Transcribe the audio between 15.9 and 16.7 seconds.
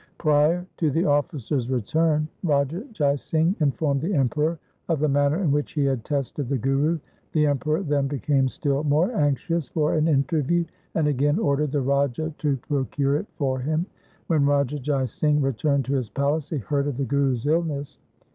his palace, he